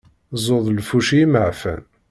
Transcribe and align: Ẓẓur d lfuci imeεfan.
Ẓẓur 0.43 0.61
d 0.65 0.75
lfuci 0.79 1.17
imeεfan. 1.23 1.81